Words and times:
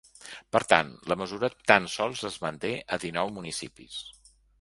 Per 0.55 0.59
tant, 0.69 0.87
la 1.11 1.17
mesura 1.21 1.49
tan 1.71 1.85
sols 1.95 2.23
es 2.31 2.39
manté 2.45 2.71
a 2.97 2.99
dinou 3.05 3.31
municipis. 3.37 4.01